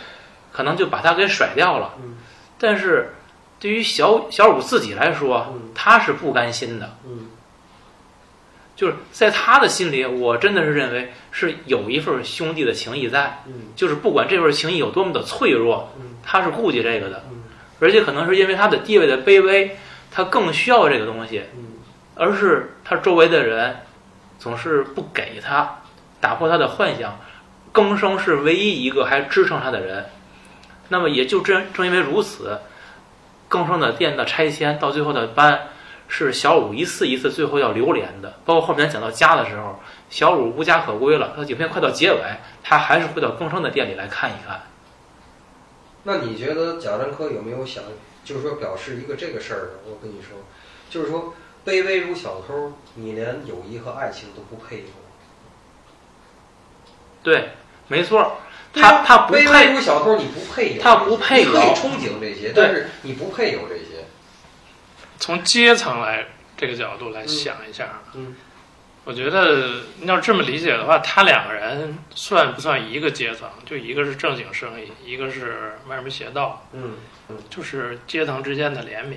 [0.53, 1.95] 可能就把他给甩掉了。
[2.03, 2.17] 嗯
[2.59, 3.15] 但是
[3.59, 6.97] 对于小小五自己来说嗯，他是不甘心的。
[7.07, 7.29] 嗯
[8.77, 13.43] 就是在他的心里，我真的是认为是有一份兄弟的情谊在。
[13.47, 17.25] 嗯就是不管这份情谊有多么的脆弱，嗯他是顾及这个的。
[17.31, 17.37] 嗯
[17.79, 19.77] 而且可能是因为他的地位的卑微，
[20.11, 21.79] 他更需要这个东西，嗯
[22.15, 23.77] 而是他周围的人
[24.41, 25.83] 总是不给他，
[26.21, 27.17] 打破他的幻想。
[27.73, 30.07] 更生是唯一一个还支撑他的人，
[30.89, 32.59] 那么也就正正因为如此，
[33.47, 35.69] 更生的店的拆迁到最后的搬，
[36.09, 38.35] 是小五一次一次最后要留连的。
[38.45, 42.19] 包括后面讲到家的时候，小五无家可归了，他影片快到结尾，
[42.65, 44.63] 他还是会到更生的店里来看一看。
[46.03, 47.85] 那你觉得贾樟柯有没有想，
[48.25, 49.71] 就是说表示一个这个事儿？
[49.85, 50.39] 我跟你说，
[50.89, 54.85] 就是说卑微如小偷，你连友谊和爱情都不配有。
[57.23, 57.51] 对，
[57.89, 58.39] 没错，
[58.73, 64.07] 他他不卑微配，如小偷，你不配有，他不配有你可以憧憬这些，但是你不配有这些。
[65.19, 68.35] 从阶层来这个角度来想一下，嗯
[69.05, 73.49] 我觉得要这么理解的话，他两个人算不算一个阶层？
[73.65, 76.97] 就一个是正经生意，一个是歪门邪道，嗯。
[77.49, 79.15] 就是阶层之间的怜悯，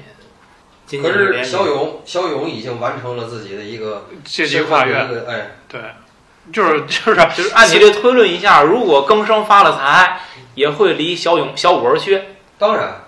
[0.90, 4.96] 可是小勇，小勇已经完成了自己的一个阶级跨越
[5.28, 5.82] 哎，对，
[6.52, 10.20] 就是就是就是按你这推论一下，如果更生发了财，
[10.54, 12.22] 也会离小勇小五而去。
[12.60, 13.06] 当然，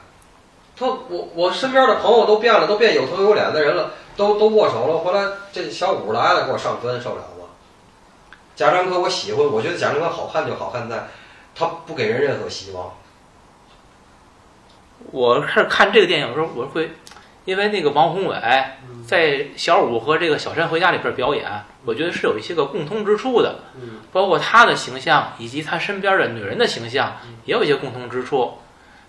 [0.76, 4.98] 他我我身边的朋友都变了，都变有头有脸的人了，都都握手了。
[5.00, 7.46] 回来这小五来了，给我上分，受不了吗？
[8.56, 11.08] 贾樟柯我喜欢，我觉得贾樟柯好看就好看在，
[11.54, 12.94] 他不给人任何希望。
[15.12, 16.94] 我开始看这个电影的时候，我会
[17.46, 18.36] 因为那个王宏伟
[18.90, 19.04] 嗯。
[19.06, 21.48] 在小五和这个小山回家里边表演，
[21.86, 24.00] 我觉得是有一些个共通之处的，嗯。
[24.12, 27.36] 包括他的形象以及他身边的女人的形象嗯。
[27.46, 28.58] 也有一些共通之处，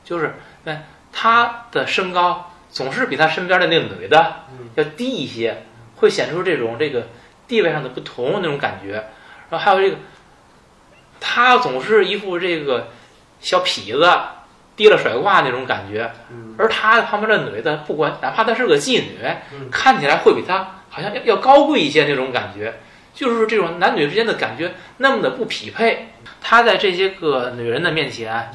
[0.05, 4.68] 就是那他的身高总是比他身边的那个女的嗯。
[4.75, 5.62] 要低一些，
[5.96, 7.09] 会显出这种这个
[7.49, 8.92] 地位上的不同那种感觉。
[9.49, 9.96] 然后还有这个，
[11.18, 12.88] 他总是一副这个
[13.40, 14.05] 小痞子
[14.77, 19.19] 提了甩挂那种感觉，嗯而他旁边的女的，不管哪怕她是个妓女，
[19.53, 22.75] 嗯看起来会比他好像要要高贵一些那种感觉，
[23.15, 26.09] 就是这种男女之间的感觉那么的不匹配。
[26.41, 28.53] 他在这些个女人的面前，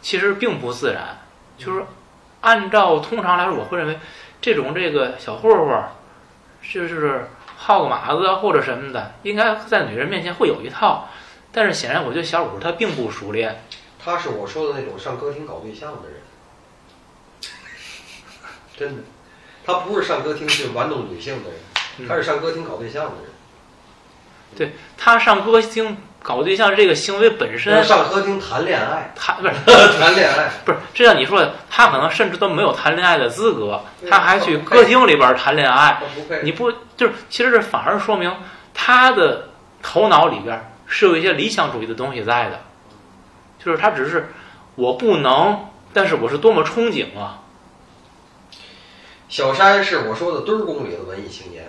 [0.00, 1.18] 其实并不自然，
[1.56, 1.84] 就是
[2.40, 3.98] 按照通常来说，我会认为
[4.40, 5.80] 这种这个小混混，
[6.72, 11.08] 就是号个马子或者什么的，应该在女人面前会有一套。
[11.52, 13.62] 但是显然，我觉得小五他并不熟练，
[14.04, 16.20] 他是我说的那种上歌厅搞对象的人，
[18.76, 19.02] 真的，
[19.64, 23.30] 他不是上歌厅去玩弄女性的人，他是上歌厅搞对象的人。
[24.54, 29.54] 对他上歌厅搞对象这个行为本身那，上歌厅谈恋爱，谈不是
[29.98, 36.02] 谈恋爱，不是，就像你说的，他可能甚至都没有谈恋爱的资格，他还去歌厅里边谈恋爱。
[36.42, 38.30] 你不就是，其实这反而说明
[38.74, 39.48] 他的
[39.82, 42.60] 头脑里边是有一些理想主义的东西在的，
[43.64, 44.28] 就是他只是
[44.74, 47.42] 我不能，但是我是多么憧憬啊！
[49.28, 51.64] 小山是我说的墩儿宫里的文艺青年，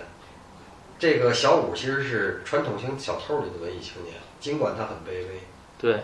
[0.97, 5.41] 这个小五其实是传统型小偷里的文艺青年，尽管他很卑微，
[5.77, 6.03] 对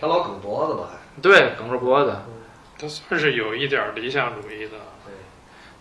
[0.00, 2.16] 他老梗脖子嘛，还对，梗着脖子，
[2.78, 4.72] 他算是有一点儿理想主义的。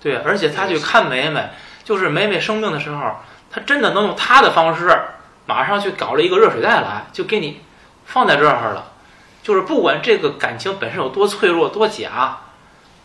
[0.01, 1.49] 对，而且他去看梅梅，
[1.83, 3.15] 就是梅梅生病的时候，
[3.49, 4.95] 他真的能用他的方式，
[5.47, 7.61] 马上去搞了一个热水袋来，就给你
[8.05, 8.91] 放在这儿了。
[9.45, 12.39] 就是不管这个感情本身有多脆弱、多假，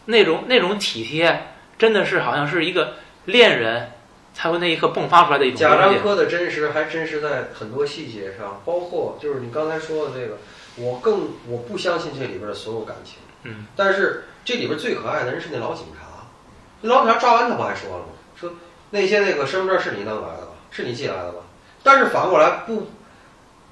[0.06, 1.48] 那种那种体贴，
[1.78, 2.94] 真的是好像是一个
[3.26, 3.92] 恋人
[4.32, 5.76] 才会那一刻迸发出来的一种贾。
[5.76, 10.38] 樟柯的真实还真实在很多细节上，包括就是你刚才说的这个，
[10.76, 16.24] 我更我不相信这里边的所有感情，嗯，但是这里边最可爱的人是那老警察，
[16.80, 18.12] 那老警察抓完他不还说了吗？
[18.34, 18.54] 说
[18.88, 21.40] 那些那个身份证是你弄来的吧，是你寄来的吧？
[21.82, 22.88] 但是反过来不，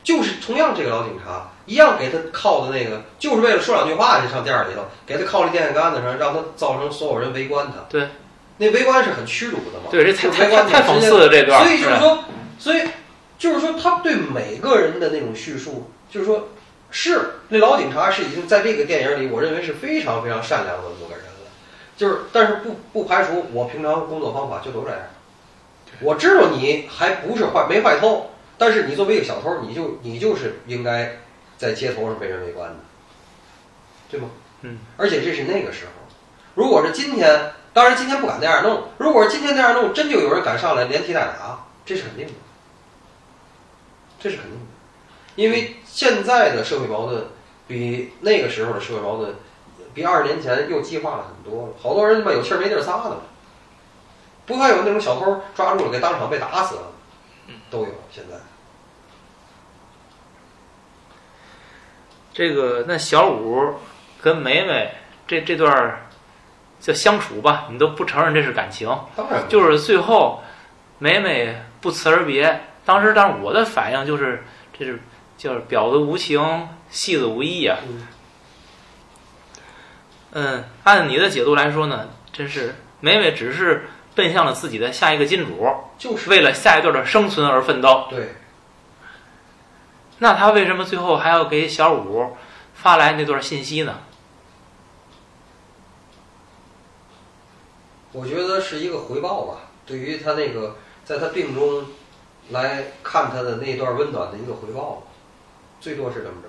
[0.02, 7.84] 就是同样这个老警察一样给他靠的那个，就是为了说两句话就上店里头，给他靠在电线杆子上，让他造成所有人围观他。
[7.90, 8.08] 对，
[8.56, 9.90] 那围观是很屈辱的嘛。
[9.90, 11.62] 对，这太太太太讽刺了这段。
[11.62, 12.24] 所以就是吧说，
[12.58, 12.80] 所以
[13.38, 16.48] 就是说，他对每个人的那种叙述，就是说，
[16.90, 21.50] 是那老警察是已经在这个电影里，我认为是非常非常善良的那么个人了。
[21.96, 24.98] 就是，但是不不排除我平常工作方法就都这样。
[26.00, 31.16] 我知道你还不是坏没坏透，但是你作为一个小偷，你就你就是应该
[31.58, 32.76] 在街头上被人围观的，
[34.08, 34.30] 对吗？
[34.62, 34.78] 嗯。
[34.96, 35.90] 而且这是那个时候，
[36.54, 38.84] 如果是今天，当然今天不敢那样弄。
[38.96, 42.32] 如果是今天那样弄，真就有人敢上来连踢带打，这是肯定的，
[44.18, 44.66] 这是肯定的，
[45.36, 47.26] 因为现在的社会矛盾
[47.66, 49.34] 比那个时候的社会矛盾，
[49.92, 51.74] 比二十年前又激化了很多了。
[51.80, 53.22] 好多人他妈有气儿没地儿撒的了，
[54.46, 56.82] 不还有那种小偷抓住了给当场被打死了，
[57.70, 58.36] 都有现在。
[62.38, 63.74] 这个那小五
[64.22, 64.88] 跟梅梅
[65.26, 66.06] 这这段儿
[66.78, 70.40] 叫相处吧，你都不承认这是感情，当然就是最后
[71.00, 72.60] 梅梅不辞而别。
[72.84, 75.00] 当时，但是我的反应就是，这是
[75.36, 78.06] 就是婊子无情，戏子无义啊、嗯。
[80.30, 86.30] 嗯，按你的解读来说呢，真是梅梅只是奔向了自己的下一个金主，就是。
[86.30, 88.06] 为了下一段的生存而奋斗。
[88.08, 88.28] 对，
[90.18, 92.36] 那他为什么最后还要给小五
[92.74, 94.00] 发来那段信息呢？
[98.12, 101.86] 我觉得是一个回报吧，对于他那个在他病中
[102.50, 105.02] 来看他的那段温暖的一个回报吧，
[105.80, 106.48] 最多是这么着。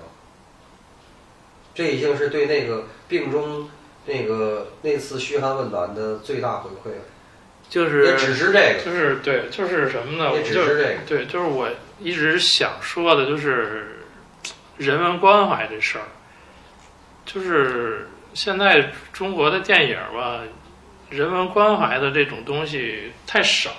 [1.75, 3.69] 这已经是对那个病中
[4.05, 7.01] 那个那次嘘寒问暖的最大回馈了，
[7.69, 10.31] 就是只是这个，就是对，就是什么呢？
[10.31, 10.95] 我也只就是这个。
[11.07, 13.99] 对，就是我一直想说的，就是
[14.77, 16.05] 人文关怀这事儿。
[17.25, 20.41] 就是现在中国的电影吧，
[21.11, 23.69] 人文关怀的这种东西太少。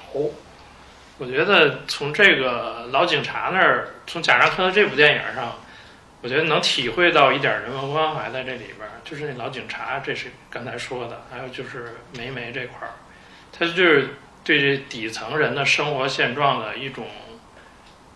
[1.19, 5.59] 我觉得从这个老警察那儿，从贾樟柯的这部电影上，
[6.23, 8.93] 我觉得能体会到一点人文关怀在这里边儿。
[9.05, 12.95] 就是那老警察，这是刚才说的，还有就是梅梅这块儿，
[13.57, 17.07] 他就是对这底层人的生活现状的一种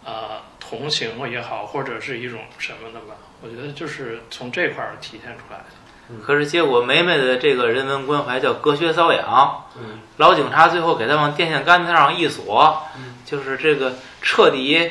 [0.04, 5.64] 呃同情也好，或者是一种什么的吧，我觉得就是从这块儿体现出来的。
[6.10, 14.90] 嗯可是结果梅梅的这个人文关怀叫隔靴搔痒，嗯老警察最后给他往电线杆子上一锁，嗯就是这个彻底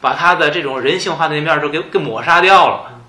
[0.00, 3.01] 把他的这种人性化的那面儿都给给抹杀掉了。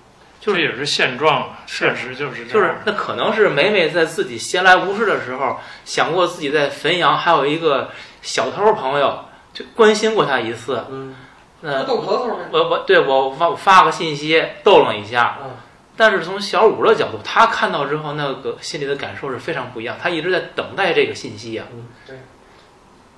[0.43, 2.75] 就是这也是现状，确实就是这就是。
[2.84, 10.86] 那可能是梅梅在自己闲来无事的时候，想过自己在汾阳还有一个小偷朋友，就关心过他一次。
[10.89, 11.15] 嗯，
[11.62, 12.43] 那逗咳嗽呗。
[12.51, 15.51] 我我对我发我发个信息逗弄一下，嗯
[15.95, 19.95] 但是从小五的角度，他看到之后，那个心里的感受是非常不一样。
[20.01, 22.17] 他一直在等待这个信息啊，嗯，对，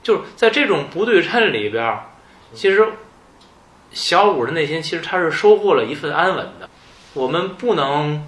[0.04, 2.00] 就是在这种不对称里边，
[2.54, 2.86] 其实
[3.92, 6.70] 小五的内心其实他是收获了一份安稳的。
[7.16, 8.24] 我们不能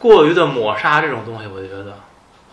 [0.00, 1.96] 过于的抹杀这种东西，我觉得，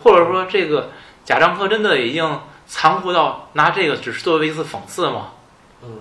[0.04, 0.90] 或者说这个
[1.24, 5.32] 贾樟柯真的已经残酷到拿这个只是作为一次讽刺吗？
[5.82, 6.00] 嗯，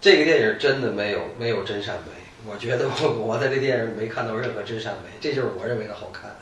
[0.00, 2.12] 这个电影真的没有没有真善美。
[2.46, 6.36] 我觉得 我我在这电影里没看到任何真善美，这就是我认为的好看。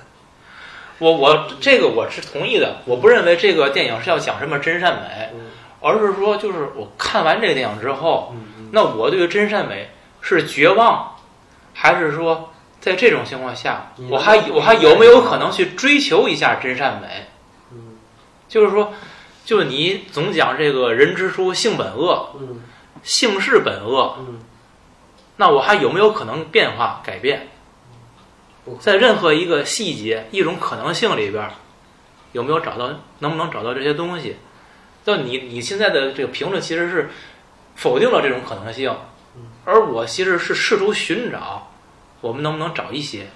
[0.99, 9.91] 我我这个我是同意的，我不认为这个电影是要讲什么真善美，嗯而是说就是我看完这个电影之后，嗯那我对于真善美
[10.21, 11.12] 是绝望，
[11.75, 17.27] 还是说在这种情况下，我还我还有没有可能去追求一下真善美？
[17.73, 17.97] 嗯
[18.49, 18.93] 就是说，
[19.45, 22.63] 就你总讲这个人之初性本恶，嗯
[23.03, 24.41] 性是本恶，嗯，
[25.37, 27.49] 那我还有没有可能变化改变？
[28.79, 31.51] 在任何一个细节、一种可能性里边，
[32.33, 32.91] 有没有找到？
[33.19, 34.37] 能不能找到这些东西？
[35.05, 37.11] 就你你现在的这个评论其实是
[37.75, 38.97] 否定了这种可能性嗯，
[39.65, 41.71] 而我其实是试图寻找，
[42.21, 43.27] 我们能不能找一些？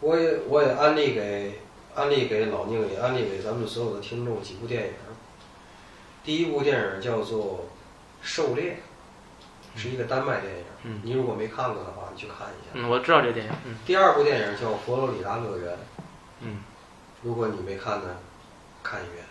[0.00, 1.60] 我也我也安利给
[1.94, 4.90] 安利给老宁，也安利给咱们所有的听众几部电影。
[6.24, 7.66] 第一部电影叫做
[8.26, 8.78] 《狩猎》，
[9.80, 10.64] 是一个丹麦电影。
[10.86, 12.72] 嗯你如果没看过的话，你去看一下。
[12.74, 15.72] 嗯，我知道这电影，嗯第二部电影叫《佛罗里达乐园》，
[16.40, 16.58] 嗯
[17.22, 18.16] 如果你没看呢，
[18.82, 19.24] 看一遍。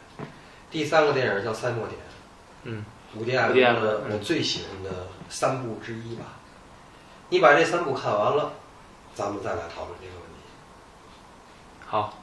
[0.72, 2.00] 第三个电影叫《赛末点》，
[2.64, 2.84] 嗯，
[3.16, 6.26] 伍迪·艾伍迪艾伦伦的嗯我最喜欢的三部之一吧。
[7.34, 8.54] 你把这三部看完了，
[9.16, 10.46] 咱们再来讨论这个问题。
[11.84, 12.14] 好，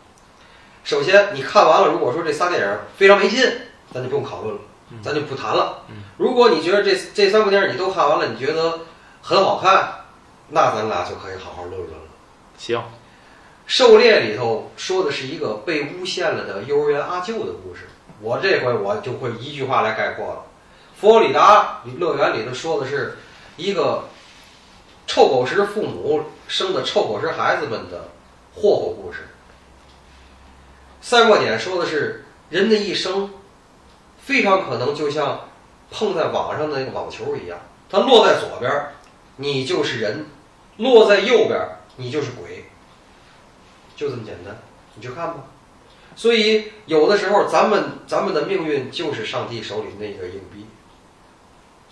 [0.84, 3.44] 首先，你看完了，如果说这仨电影非常没劲，
[3.92, 5.82] 咱就不用讨论了，嗯咱就不谈了。
[5.88, 8.82] 嗯如果你觉得这这三部电影你都看完了，你觉得
[9.20, 9.92] 很好看，
[10.50, 12.06] 那咱俩就可以好好论论了。
[12.56, 12.80] 行，
[13.66, 17.88] 狩猎里头说的是一个被诬陷了的幼儿园阿舅的故事。
[18.20, 20.42] 我这回我就会一句话来概括了：
[21.00, 23.18] 佛罗里达乐园里头说的是
[23.56, 24.04] 一个
[25.10, 28.10] 臭狗食父母生的臭狗食孩子们的
[28.54, 29.26] 霍霍故事。
[31.00, 33.28] 赛末点说的是人的一生
[34.22, 35.48] 非常可能就像
[35.90, 37.58] 碰在网上的那个网球一样，
[37.90, 38.70] 它落在左边，
[39.34, 40.26] 你就是人；
[40.76, 41.58] 落在右边，
[41.96, 42.66] 你就是鬼。
[43.96, 44.56] 就这么简单，
[44.94, 45.38] 你去看吧。
[46.14, 50.66] 所以有的时候，咱们咱们的命运就是上帝手里那个硬币，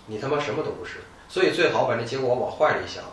[0.05, 1.01] 你他妈什么都不是。
[1.29, 3.03] 所以最好把这结果往坏里想，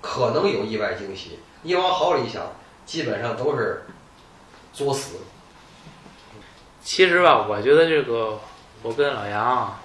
[0.00, 2.52] 可能有意外惊喜；你往好里想，
[2.86, 3.86] 基本上都是
[4.72, 5.16] 作死。
[6.82, 8.38] 其实吧，我觉得这个
[8.82, 9.80] 我跟老杨啊，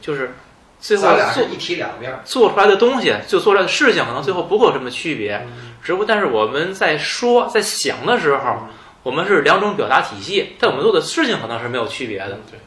[0.00, 0.34] 就是
[0.80, 1.04] 最后
[1.34, 2.18] 做一体两面。
[2.24, 5.36] 做出来的东西，就做出来的事情，可能最后不会有什么区别。
[5.36, 8.66] 嗯只不过，但是我们在说、在想的时候，
[9.04, 12.40] 我们是两种表达体系，但我们做的事情可能是没有区别的。
[12.50, 12.58] 对，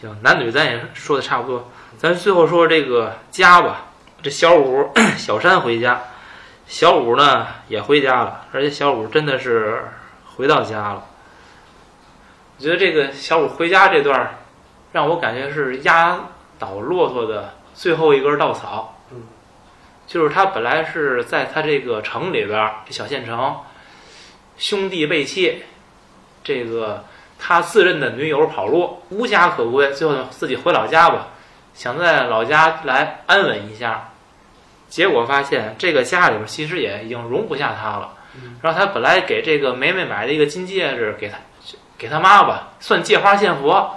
[0.00, 3.86] 行，男女咱也说的差不多，咱最后说这个家吧。
[4.22, 6.00] 这小五、 小山回家，
[6.66, 9.82] 小五呢也回家了，而且小五真的是
[10.36, 11.04] 回到家了。
[12.56, 14.34] 我觉得这个小五回家这段儿，
[14.92, 16.18] 让我感觉是压
[16.56, 18.96] 倒骆驼的最后一根稻草。
[19.12, 19.22] 嗯，
[20.06, 23.56] 就是他本来是在他这个城里边儿，这小县城，
[24.56, 25.62] 兄弟被弃，
[26.42, 27.04] 这个
[27.38, 31.28] 他自认的女友跑路，无家可归，最后自己回老家吧，
[31.78, 34.08] 想在老家来安稳一下。
[34.88, 38.14] 结果发现这个家里边其实也已经容不下他了。
[38.60, 41.38] 然后他本来给这个梅梅买了一个金戒指，给他
[41.96, 43.94] 给他妈吧，算借花献佛。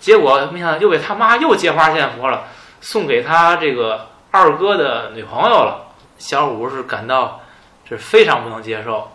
[0.00, 2.48] 结果没想到又给他妈又借花献佛了，
[2.80, 5.92] 送给他这个二哥的女朋友了。
[6.18, 7.40] 小五是感到
[7.88, 9.12] 这非常不能接受，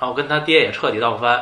[0.00, 1.40] 然后跟他爹也彻底闹翻。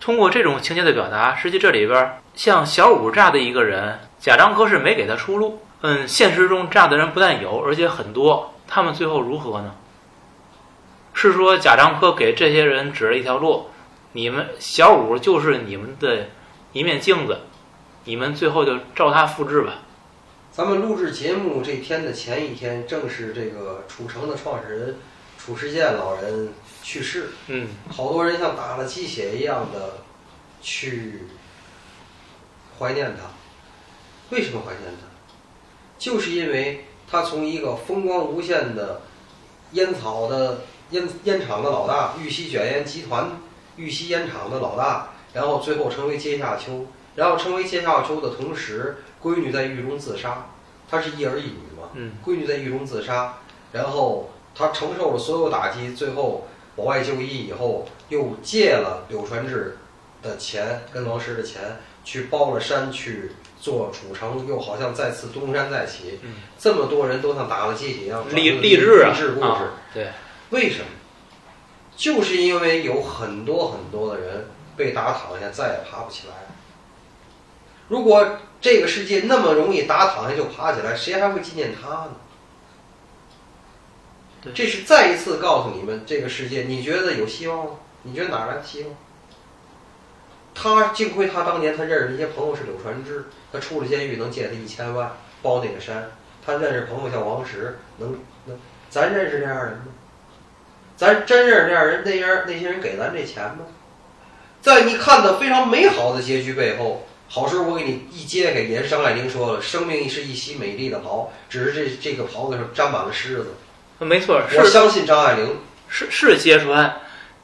[0.00, 5.60] 通过这种情节的表达，实际这里边儿像小五这样的一个人，贾樟柯是没给他出路。
[5.82, 8.54] 嗯，现实中这样的人不但有，而且很多。
[8.66, 9.74] 他们最后如何呢？
[11.12, 13.66] 是说贾樟柯给这些人指了一条路，
[14.12, 16.28] 你们小五就是你们的
[16.72, 17.40] 一面镜子，
[18.04, 19.74] 你们最后就照他复制吧。
[20.50, 24.96] 咱们录制节目这天的前一天，正是这个楚城的创始人
[25.36, 29.98] 褚时健老人去世，嗯好多人像打了鸡血一样的
[30.62, 31.26] 去
[32.78, 33.24] 怀念他。
[34.34, 35.06] 为什么怀念他？
[35.96, 39.02] 就是因为他从一个风光无限的
[39.72, 43.30] 烟草的烟烟厂的老大，玉溪卷烟集团
[43.76, 50.48] 玉溪烟厂的老大，然后最后成为阶下囚，然后成为阶下囚的同时，闺女在狱中自杀，
[50.90, 53.34] 他是一儿一女嘛，嗯闺女在狱中自杀，
[53.70, 59.78] 然后他承受了所有打击，最后保外就医以后，又借了柳传志
[60.22, 63.30] 的钱跟王石的钱，去包了山去
[63.64, 66.20] 做储城，又好像再次东山再起。
[66.22, 69.46] 嗯这么多人都像打了鸡血一样，励励志啊励志故事。
[69.46, 70.08] 啊，对，
[70.50, 70.84] 为什么？
[71.96, 76.34] 就是因为有很多很多的人被打躺下，再也爬不起来。
[77.88, 82.10] 如果这个世界那么容易打躺下就爬起来，谁还会纪念他呢？
[84.54, 87.70] 这是再一次告诉你们，这个世界你觉得有希望吗？
[88.02, 88.94] 你觉得哪来的希望？
[90.54, 96.10] 他幸亏他当年他认识那些朋友是柳传志，他出了监狱能借他一千万包那个山。
[96.46, 98.58] 他认识朋友像王石，能能，
[98.90, 99.86] 咱认识这样人吗？
[100.96, 103.64] 咱真认识这样人，那样那些人给咱这钱吗？
[104.60, 113.54] 在你看的非常美好的结局背后，好事我给你一揭开，也是张爱玲说了，生命是一袭美丽的袍，只是这这个袍子上沾满了虱子。
[113.98, 117.00] 没错，是我相信张爱玲，是是揭穿，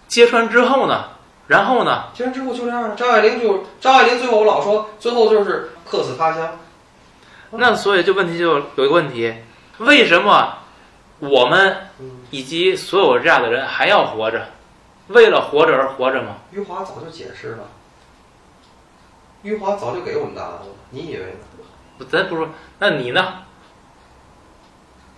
[0.06, 1.09] 揭穿之后呢，
[1.50, 2.94] 然后呢，揭穿之后就这样了。
[2.94, 6.56] 张爱玲就张爱玲最后我老说，最后就是客死他乡。
[7.50, 9.34] 那所以就问题就有一个问题，
[9.78, 10.58] 为什么
[11.18, 14.46] 我们嗯，以及所有这样的人还要活着？
[15.08, 16.36] 为了活着而活着吗？
[16.52, 17.64] 余华早就解释了，
[19.42, 21.34] 余华早就给我们答案了，你以为
[21.98, 22.06] 呢？
[22.08, 22.48] 咱不说，
[22.78, 23.38] 那你呢？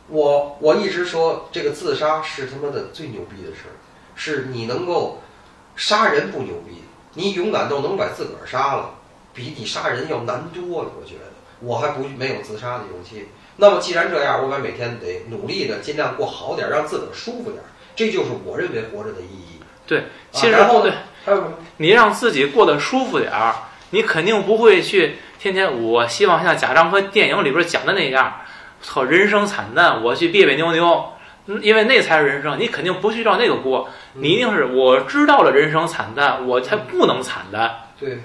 [0.09, 3.77] 我我一直说这个自杀是他妈的最牛逼的事儿，
[4.15, 5.21] 是你能够
[5.77, 6.83] 杀人不牛逼，
[7.15, 8.91] 你勇敢都能把自个儿杀了，
[9.33, 10.91] 比你杀人要难多了。
[11.01, 13.29] 我觉得我还不没有自杀的勇气。
[13.57, 19.61] 那么既然这样，我们每天得努力的尽量过好点儿，让自个儿舒服点儿，这就是我认为活着的意义。
[19.87, 20.93] 对，其实啊然后对
[21.25, 21.53] 还有什么？
[21.77, 23.55] 你让自己过得舒服点儿，
[23.91, 25.83] 你肯定不会去天天。
[25.83, 28.41] 我希望像贾樟柯电影里边讲的那样，
[28.81, 31.12] 操，人生惨淡，我去别别扭扭，嗯
[31.47, 32.59] 因为那才是人生。
[32.59, 37.89] 你肯定不去照那个过，你一定是我知道了人生惨淡，我才不能惨淡。
[37.99, 38.21] 对，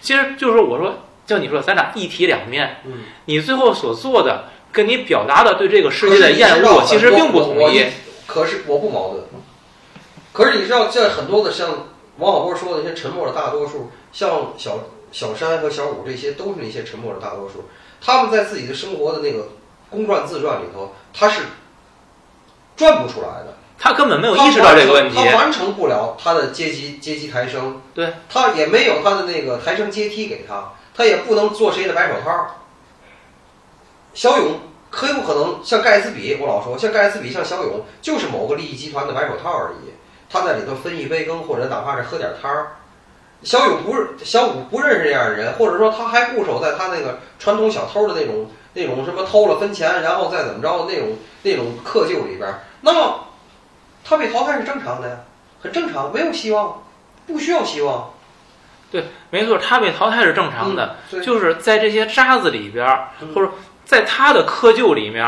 [0.00, 2.92] 其实就是我说，就你说，咱俩一体两面，嗯，
[3.26, 7.86] 你最后所做的跟你表达的对这个世界的厌恶，其实并不统一。。
[8.26, 9.24] 可是我不矛盾。
[10.32, 14.78] 可是你知道，在很多的像王小波说的那些沉默的大多数，像小
[15.12, 17.66] 小山和小五这些，都是那些沉默的大多数。
[18.00, 19.50] 他们在自己的生活的那个
[19.90, 21.42] 公传自传里头，他是
[22.76, 23.54] 转不出来的。
[23.78, 25.22] 他根本没有意识到这个问题他。
[25.22, 32.46] 完成他完成不了他的阶级阶级抬升，对他也没有他的那个抬升阶梯给他，他也不能做谁的白手套。
[34.14, 34.60] 小勇
[34.90, 39.90] 可有可能像盖茨比，我老说像盖茨比，像小勇，就是某个利益集团的白手套而已。
[40.30, 42.76] 他在里头分一杯羹，或者哪怕是喝点汤儿。
[43.42, 53.26] 小勇不是小五不认识这样的人，或者说他还固守在他那个传统小偷的那种那种什么偷了分钱，然后再怎么着那种那种窠臼里边儿，那么
[54.04, 55.16] 他被淘汰是正常的呀，
[55.60, 56.82] 很正常，没有希望，
[57.26, 58.10] 不需要希望。
[58.90, 62.86] 对没错，他被淘汰是正常的，对，就是在这些渣子里边
[63.34, 63.50] 或者
[63.84, 65.26] 在他的窠臼里面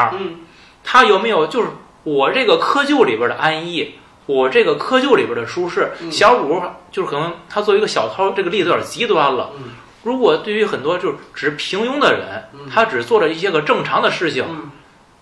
[0.82, 1.68] 他有没有就是
[2.02, 3.94] 我这个窠臼里边的安逸，
[4.26, 5.92] 我这个窠臼里边的舒适？
[6.00, 9.52] 嗯小五就是可能他作为一个小偷，这个例子有点极端了。
[10.04, 12.68] 嗯如果对于很多就是只平庸的人，嗯。
[12.70, 14.70] 他只做了一些个正常的事情，嗯。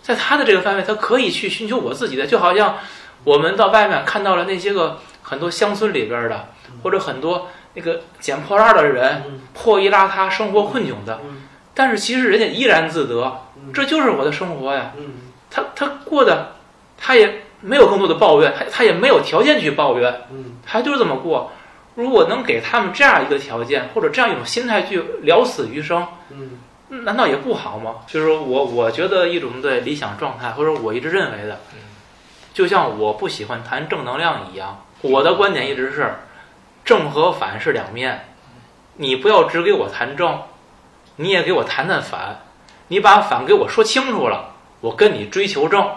[0.03, 2.79] 在他的这个范围，他可以去寻求我自己的，就好像
[3.23, 6.49] 我们到外面看到了那些个很多乡村里边的，
[6.83, 9.41] 或者很多那个捡破烂的人，嗯。
[9.55, 11.43] 破衣邋遢、生活困窘的，嗯。
[11.75, 13.73] 但是其实人家依然自得，嗯。
[13.73, 14.93] 这就是我的生活呀。
[14.99, 15.13] 嗯。
[15.49, 16.55] 他他过的，
[16.99, 20.57] 他也没有更多的抱怨，他他也没有条件去抱怨，嗯。
[20.67, 21.53] 他就是这么过。
[21.95, 27.97] 如果能给他们这样一个条件，或者这样一种心态去了死余生，嗯嗯难道也不好吗？
[28.07, 31.61] 就是说我我觉得一种对理想状态，或者我一直认为的，
[32.55, 36.15] 就像我不喜欢谈正能量一样，我的观点一直是
[36.85, 38.29] 正和反是两面，
[38.97, 40.43] 你不要只给我谈正，
[41.17, 42.41] 你也给我谈谈反，
[42.89, 45.91] 你把反给我说清楚了，我跟你追求正，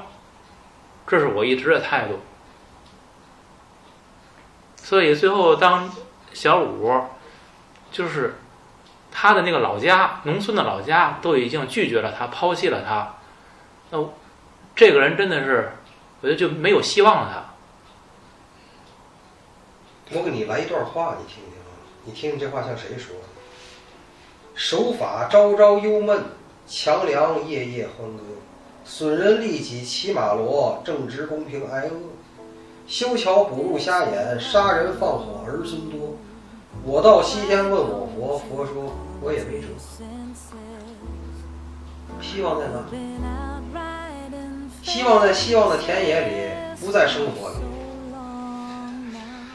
[1.07, 2.19] 这是我一直的态度。
[4.85, 5.91] 所以最后当
[6.31, 6.93] 小五
[7.91, 8.35] 就是
[9.11, 13.15] 他的那个老家，农村的老家都已经拒绝了他，抛弃了他。
[13.89, 13.97] 那
[14.75, 15.71] 这个人真的是
[16.21, 17.55] 我觉得就没有希望了。
[20.07, 21.73] 他我给你来一段话，你听听啊，
[22.03, 23.23] 你听听这话像谁说的？
[24.53, 26.25] 守法朝朝忧闷，
[26.67, 28.23] 强梁夜夜欢歌。
[28.83, 31.91] 损人利己骑马骡，正直公平挨饿。
[32.87, 36.15] 修桥补路瞎眼，杀人放火儿孙多。
[36.83, 39.67] 我到西天问我佛，佛说我也没辙。
[42.21, 42.79] 希望在哪？
[44.83, 47.55] 希望在希望的田野里，不在生活里。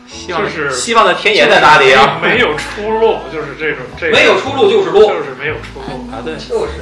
[0.09, 2.19] 希望就是希望的田野在哪里啊？
[2.21, 6.11] 没有出路，就是这种这种没有出路就是路，就是没有出路。
[6.11, 6.73] 啊，对就是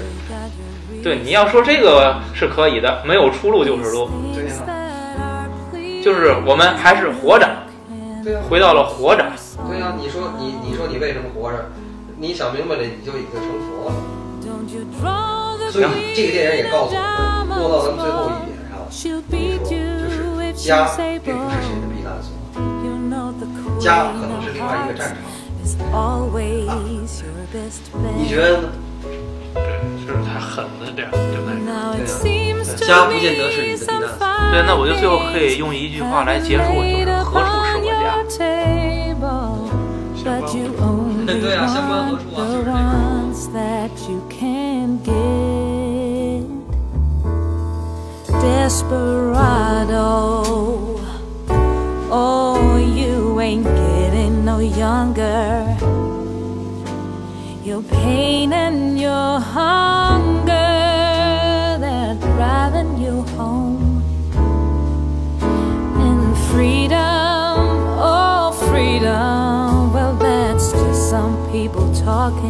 [1.05, 4.55] 对，你要说这个是可以的，没有出路就是路，对呀、
[6.09, 7.47] 就是我们还是活着，
[8.25, 9.23] 对呀、回到了活着。
[9.69, 11.69] 对呀、你说你你说你为什么活着？
[12.17, 13.93] 你想明白了，你就已经成佛了。
[15.71, 15.85] 所以
[16.17, 19.77] 这个电影也告诉我们，落到咱们最后一点上，你说就
[20.09, 20.89] 是家
[21.23, 22.33] 并不是谁的避难所，
[23.79, 25.21] 家可能是另外一个战场。
[25.93, 26.25] 啊
[28.17, 28.73] 你觉得呢？
[29.53, 29.61] 对，
[30.07, 31.53] 就是太狠了点儿，就那
[32.77, 32.87] 种。
[32.87, 34.19] 家不见得是你的避难所。
[34.51, 38.15] 对，那我就最后可以用一句话来结束，就是何处是我家？
[41.27, 42.79] 对啊，相关何处啊，就是这个。
[43.55, 46.45] that you can get.
[48.43, 49.73] Desperado,
[52.11, 55.65] oh, you ain't getting no younger.
[57.65, 60.18] Your pain and your hunger,
[72.09, 72.48] talking.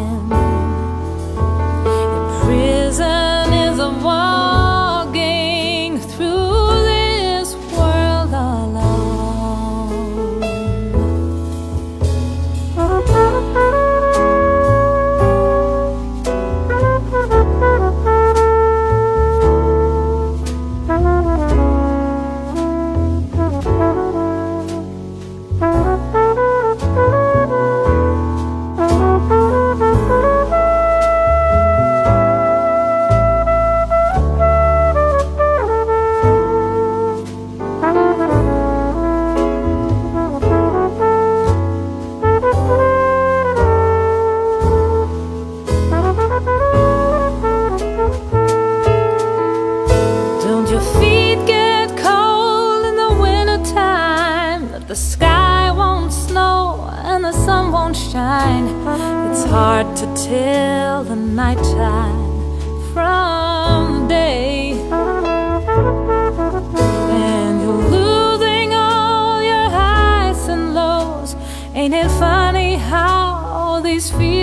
[59.49, 62.51] Hard to tell the nighttime
[62.93, 64.73] from day.
[67.11, 71.35] And you're losing all your highs and lows.
[71.75, 74.38] Ain't it funny how these feelings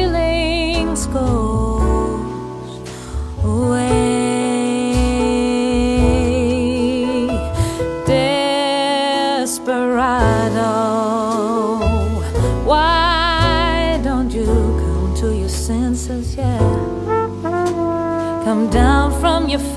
[19.55, 19.73] your